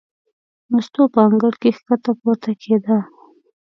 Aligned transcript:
مستو 0.71 1.01
په 1.13 1.19
انګړ 1.27 1.53
کې 1.61 1.69
ښکته 1.77 2.11
پورته 2.19 2.51
کېده. 2.61 2.97